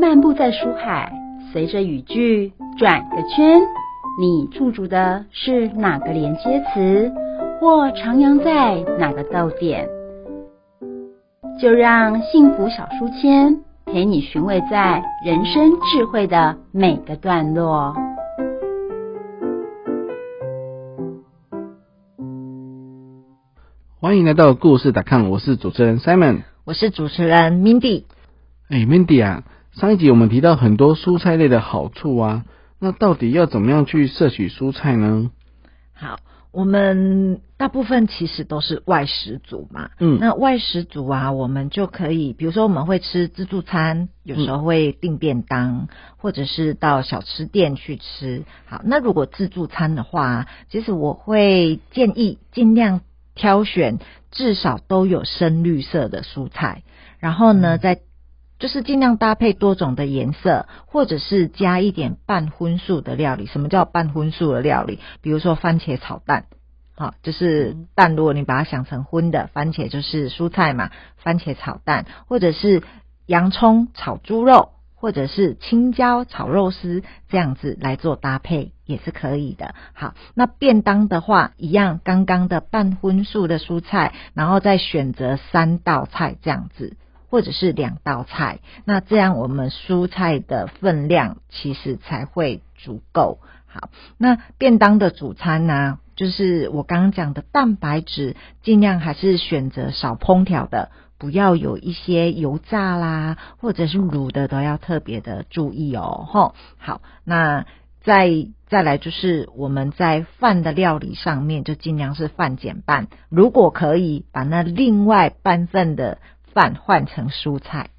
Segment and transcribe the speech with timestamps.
[0.00, 1.12] 漫步在书海，
[1.52, 3.60] 随着语句转个圈，
[4.18, 7.12] 你驻足的是哪个连接词，
[7.60, 9.86] 或徜徉在哪个逗点？
[11.60, 17.94] 就让幸福小书签陪你寻味在人生智慧的每个段落。
[24.00, 28.04] 欢迎来到故事打看，我是主持人 Simon，我是主持人 Mindy。
[28.70, 29.42] 哎，Mindy 啊，
[29.72, 32.44] 上一集我们提到很多蔬菜类的好处啊，
[32.80, 35.30] 那到底要怎么样去摄取蔬菜呢？
[35.94, 36.18] 好，
[36.50, 48.42] 我们大部分其实都是外食族嘛，嗯那外食族啊，我们就可以，比如说我们会吃自助餐，有时候会订便当，或者是到小吃店去吃。
[48.66, 53.02] 好，那如果自助餐的话，其实我会建议尽量
[53.36, 54.00] 挑选
[54.32, 56.82] 至少都有深绿色的蔬菜，
[57.20, 58.00] 然后呢，再
[58.60, 63.46] 就是尽量搭配多种的颜色，或者是加一点半荤素的料理。
[63.46, 65.00] 什么叫半荤素的料理？
[65.22, 66.44] 比如说番茄炒蛋，
[66.94, 70.90] 好，就是蛋，如果你把它想成荤的，番茄就是蔬菜嘛，
[71.24, 72.82] 番茄炒蛋，或者是
[73.24, 79.74] 洋葱炒猪肉，或者是青椒炒肉丝，这样子来做搭配也是可以的。
[79.94, 86.98] 好，那便当的话，一样刚刚的半荤素的蔬菜，然后再选择三道菜这样子。
[87.30, 93.38] 或者是两道菜，那这样我们蔬菜的分量其实才会足够。
[93.66, 106.26] 好，那便当的主餐呢、就是我刚刚讲的蛋白质，尽量还是选择少烹调的，不要有一些油炸啦，或者是卤的，都要特别的注意哦。
[106.28, 107.64] 吼，好，那
[108.02, 116.18] 再再来就是我们在饭的料理上面，就尽量是饭减半，如果可以把那另外半份的
[116.54, 117.90] 饭换成蔬菜。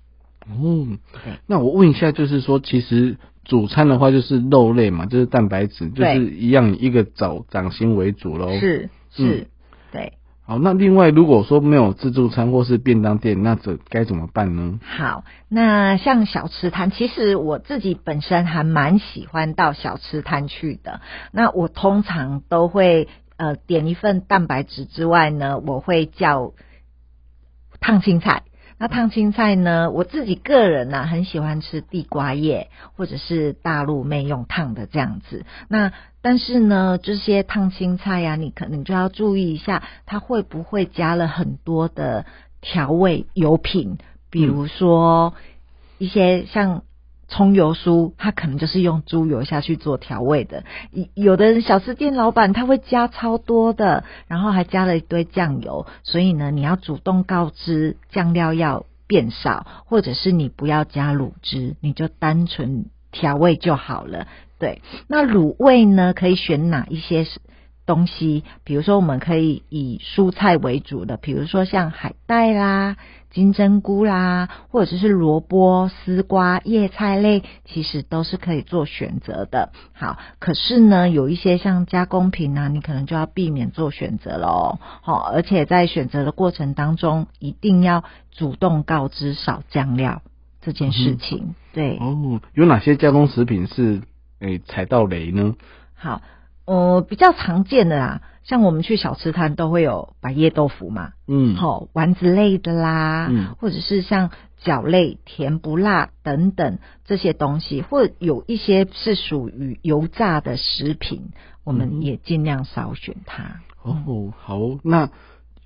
[0.49, 8.51] 哦对，那我问一下，就是说，其实主餐的话就是肉类嘛，就是蛋白质，就是一样一个早掌心为主喽。。
[8.59, 9.45] 是是，嗯
[9.91, 10.13] 对。
[10.43, 14.79] 好，那另外如果说没有自助餐或是便当店，那怎该怎么办呢？
[14.81, 20.99] 好，那像小吃摊，其实我自己本身还蛮喜欢到小吃摊去的。
[21.31, 26.53] 那我通常都会呃点一份蛋白质之外呢，我会叫
[27.81, 28.43] 烫青菜。
[28.77, 35.45] 那烫青菜呢，我自己个人呢、很喜欢吃地瓜叶，或者是大陆妹用烫的这样子。
[35.67, 35.91] 那
[36.23, 42.25] 但是呢，这些烫青菜呀、你可能就要注意一下，它会不会加了很多的
[42.59, 43.99] 调味油品，
[44.31, 45.35] 比如说
[45.99, 46.81] 一些像
[47.31, 50.65] 葱油酥，它可能就是用猪油下去做调味的。
[51.15, 64.27] 有的人小吃店老板他会加超多的，然后还加了一堆酱油，所以呢，你要主动告知酱料要变少，或者是你不要加卤汁，你就单纯调味就好了。
[64.59, 67.25] 对，那卤味呢，可以选哪一些
[67.91, 68.45] 东西？
[68.63, 72.95] 比如说，我们可以以蔬菜为主的，比如说像海带啦、
[73.29, 79.73] 金针菇啦，或者是萝卜、丝瓜、叶菜类，其实都是可以做选择的。
[79.91, 84.79] 好，可是呢，有一些像加工品啊，你可能就要避免做选择喽。
[85.01, 90.21] 好，而且在选择的过程当中，一定要主动告知少酱料
[90.61, 91.55] 这件事情。
[91.73, 94.01] 对，哦，有哪些加工食品是
[94.39, 95.55] 诶踩到雷呢？
[95.95, 96.21] 好，
[96.71, 103.55] 呃，比较常见的啦，像我们去小吃摊都会有百叶豆腐嘛，嗯，好、丸子类的啦，嗯。
[103.59, 104.29] 或者是像
[104.63, 111.31] 饺类、甜不辣等等这些东西，或者有一些是属于油炸的食品，
[111.65, 113.59] 我嗯们也尽量少选它。
[113.83, 115.09] 哦，好哦，那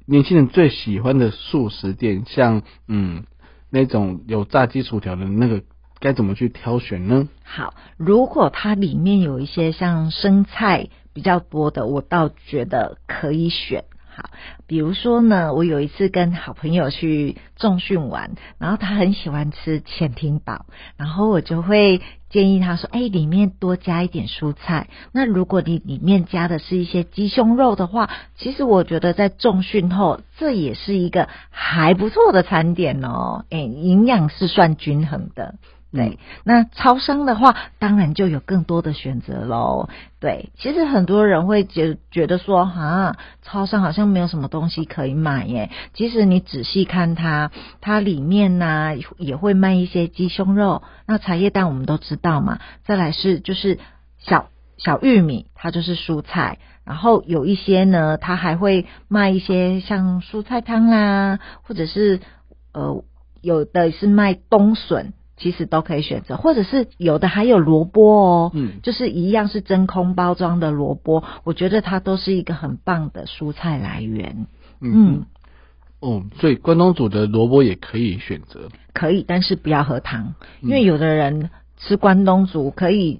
[0.07, 3.25] 年轻人最喜欢的素食店，像嗯
[3.69, 5.61] 那种有炸鸡薯条的那个，
[5.99, 7.27] 该怎么去挑选呢？
[7.43, 13.85] 好，如果它里面有一些像生菜比较多的，我倒觉得可以选。
[14.17, 14.29] 好，
[14.65, 24.87] 比如说呢，我有一次跟好朋友去重训玩，然后他很喜欢吃潜艇堡，然后我就会建议他说：“哎，里面多加一点蔬菜。
[25.11, 33.43] 那如果你里面加的是一些鸡胸肉的话，其实我觉得在重训后，这也是一个还不错的餐点哦。
[33.49, 35.55] 哎，营养是算均衡的。”
[35.95, 39.87] 对，那超商的话，当然就有更多的选择喽。
[40.19, 45.71] 对，其实很多人会觉觉得说，哈，超商好像没有什么东西可以买耶。
[45.93, 47.49] 其实你仔细看它，
[47.79, 52.59] 它里面呢、也会卖一些鸡胸肉，那茶叶蛋我们都知道嘛。
[52.83, 53.79] 再来是就是
[54.19, 56.57] 小小玉米，它就是蔬菜。
[56.83, 62.19] 然后有一些呢，它还会卖一些像蔬菜汤啦，或者是
[62.73, 63.01] 呃
[63.41, 65.13] 有的是卖冬笋。
[65.37, 74.47] 其实都可以选择，或者是有的还有萝卜哦，嗯就是一样是真空包装的萝卜，我觉得它都是一个很棒的蔬菜来源。
[74.79, 75.25] 嗯嗯，
[75.99, 78.69] 哦，所以关东煮的萝卜也可以选择。
[78.93, 83.19] 可以，但是不要喝汤，嗯因为有的人吃关东煮可以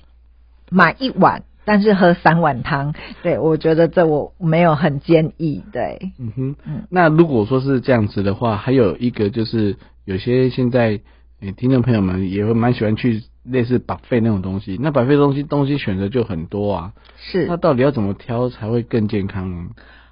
[0.70, 2.94] 买一碗，但是喝三碗汤。
[3.24, 5.64] 对我觉得这我没有很建议。
[5.74, 9.76] 对，嗯哼，嗯那如果说是这样子的话，还有一个就是
[10.06, 11.02] 有些现在
[11.46, 17.46] 诶听众朋友们也会蛮喜欢去类似百费那种东西，那百费东西东西选择就很多啊，是。
[17.48, 19.70] 那到底要怎么挑才会更健康呢？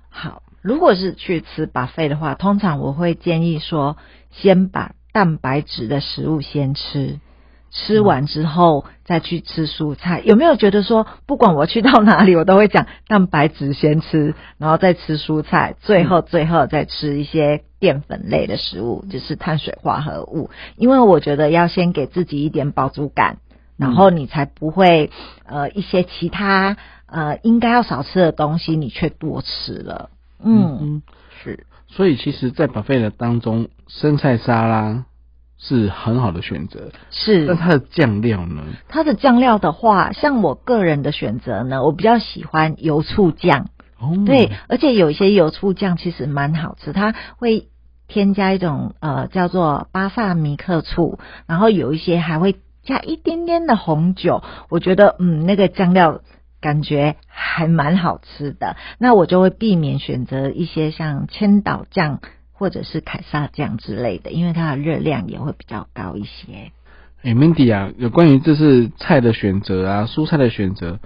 [0.10, 3.98] 好，如果是去吃 buffet 的话，通常我会建议说，
[4.30, 7.20] 先把蛋白质的食物先吃，
[7.74, 10.22] 吃完之后再去吃蔬菜。
[10.24, 20.50] 有没有觉得说，不管我去到哪里，我都会讲蛋白质先吃，然后再吃蔬菜，最后最后再吃一些淀粉类的食物，就是碳水化合物。
[20.78, 23.38] 因为我觉得要先给自己一点饱足感。
[23.76, 25.10] 然后你才不会，
[25.46, 26.78] 呃，一些其他
[27.08, 30.12] 呃应该要少吃的东西，你却多吃了。
[30.42, 31.02] 嗯，嗯，
[31.44, 35.06] 是所以其实，在 buffet 的当中，生菜沙拉
[35.58, 37.56] 是很好的选择，是那。
[37.56, 38.64] 它的酱料呢？
[38.90, 43.70] 它的酱料的话，像我个人的选择呢，我比较喜欢油醋酱。
[43.98, 47.70] 哦，对，而且有一些油醋酱其实蛮好吃，它会
[48.10, 56.20] 添加一种呃叫做巴萨米克醋，然后有一些还会加一点点的红酒，我觉得嗯那个酱料
[56.60, 58.76] 感觉还蛮好吃的。
[58.98, 62.20] 那我就会避免选择一些像千岛酱
[62.64, 66.72] 或者是凯撒酱之类的，因为它的热量也会比较高一些。
[67.22, 71.02] 哎、m i n d y 啊，有关于这是菜的选择啊，蔬菜的选择，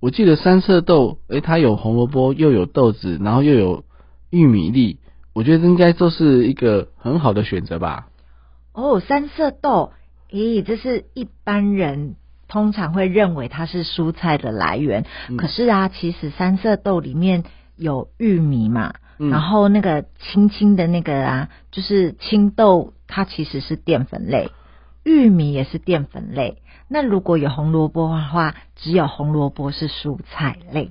[0.00, 3.84] 我记得三色豆，哎、它有红萝卜，又有豆子，然后又有
[4.28, 4.98] 玉米粒，
[5.32, 8.08] 我觉得应该都是一个很好的选择吧。
[8.74, 9.92] 哦，三色豆，
[10.30, 12.16] 咦，这是一般人
[12.48, 17.44] 通常会认为它是蔬菜的来源，嗯可是啊，其实三色豆里面
[17.76, 24.50] 有玉米嘛，嗯然后那个青青的那个啊，就是青豆，它其实是淀粉类，
[25.04, 26.62] 玉米也是淀粉类。
[26.88, 30.90] 那如果有红萝卜的话，只有红萝卜是蔬菜类。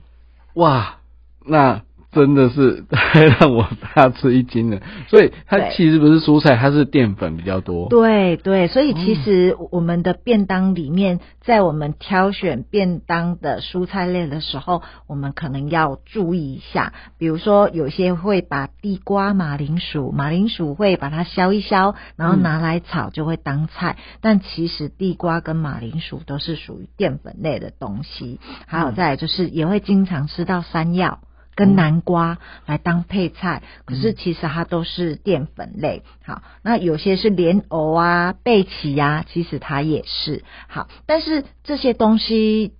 [0.53, 0.97] 哇，
[1.45, 4.81] 那真的是太 让我大吃一惊了。
[5.07, 7.87] 所以它其实不是蔬菜，它是淀粉比较多。
[7.89, 16.93] 对对，所以哦其实我们的便当里面，在我们挑选便当的蔬菜类的时候，我们可能要注意一下。
[17.17, 23.97] 比如说，有些会把地瓜、马铃薯，马铃薯会把它削一削，然后拿来炒就会当菜。
[24.21, 28.39] 但其实地瓜跟马铃薯都是属于淀粉类的东西。
[28.67, 31.19] 还有再来就是也会经常吃到山药。
[31.55, 36.03] 跟南瓜来当配菜，可是其实它都是淀粉类。
[36.25, 42.73] 好，那有些是莲藕啊、贝奇呀、其实它也是好，但是这些东西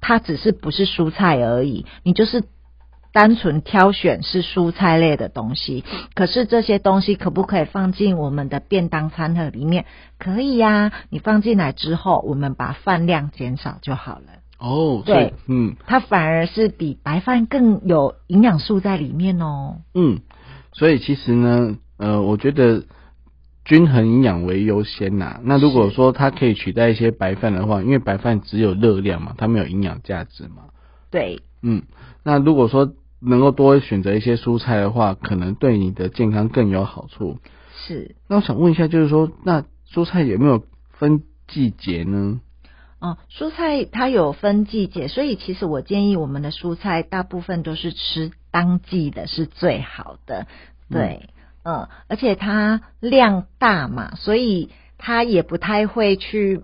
[0.00, 2.44] 它只是不是蔬菜而已，你就是
[3.12, 5.84] 单纯挑选是蔬菜类的东西。
[6.14, 9.86] 可是这些东西可不可以放进我们的便当餐盒里面？
[10.18, 14.26] 可以呀、你放进来之后，我们把饭量减少就好了。
[14.58, 19.82] 哦，对嗯它反而是比白饭更有营养素在里面哦。
[19.94, 20.20] 嗯，
[20.72, 22.84] 所以其实呢，呃，我觉得
[23.64, 30.64] 均衡营养为优先呐、那如果说它可以取代一些白饭的话，因为白饭只有热量嘛，它没有营养价值嘛。
[31.10, 31.82] 对，嗯，
[32.24, 37.38] 那如果说能够多选择一些蔬菜的话，可能对你的健康更有好处。
[37.76, 42.40] 是那我想问一下，就是说，那蔬菜有没有分季节呢？
[43.00, 50.46] 哦，蔬菜它有分季节，所以其实我建议我们的蔬菜大部分都是吃当季的是最好的。
[50.90, 51.30] 对，
[51.62, 56.62] 嗯，而且它量大嘛，所以它也不太会去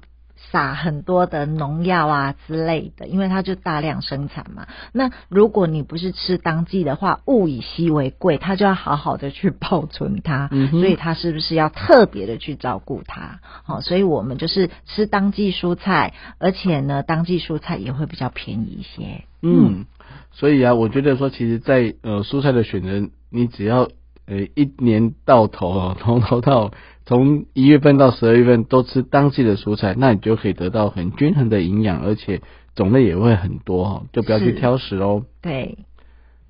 [0.50, 4.66] 撒很多的农药啊之类的，因为它就大量生产嘛。
[4.92, 13.40] 那如果你不是吃当季的话，物以稀为贵，它就要好好的去保存它，嗯所以它是不是要特别的去照顾它？
[13.64, 19.24] 好、所以我们就是吃当季蔬菜，而且呢，当季蔬菜也会比较便宜一些。
[19.42, 19.86] 嗯，
[20.32, 23.88] 所以啊，我觉得说，其实在，呃蔬菜的选择，你只要
[24.26, 26.72] 呃一年到头哦，从头到
[27.06, 32.40] 从一月份到十二月份都吃当季的蔬菜，那你就可以得到很均衡的营养，而且
[32.74, 35.24] 种类也会很多哈，就不要去挑食哦。
[35.42, 35.78] 对，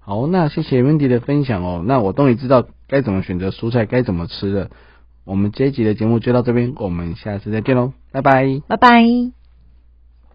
[0.00, 4.70] 好，那谢谢 Wendy 的分享哦，那我终于知道该怎么选择蔬菜，该怎么吃了。
[5.24, 8.60] 我们这一集的节目就到这边，我们下次再见喽，拜拜。
[8.68, 9.43] 拜拜。